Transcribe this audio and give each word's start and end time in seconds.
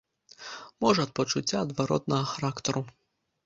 Можа 0.85 1.05
ад 1.09 1.13
пачуцця 1.21 1.57
адваротнага 1.67 2.25
характару. 2.33 2.87